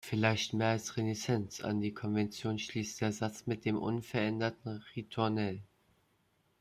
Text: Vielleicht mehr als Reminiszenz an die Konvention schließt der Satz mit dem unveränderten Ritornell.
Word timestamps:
Vielleicht 0.03 0.53
mehr 0.55 0.69
als 0.69 0.97
Reminiszenz 0.97 1.59
an 1.61 1.79
die 1.79 1.93
Konvention 1.93 2.57
schließt 2.57 3.01
der 3.01 3.11
Satz 3.11 3.45
mit 3.45 3.65
dem 3.65 3.77
unveränderten 3.77 4.83
Ritornell. 4.95 5.61